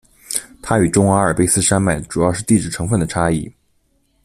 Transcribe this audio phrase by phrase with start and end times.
[0.63, 3.53] 它与中阿尔卑斯山脉主要是地质成分的差异。